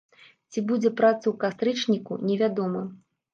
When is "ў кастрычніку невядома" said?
1.19-2.83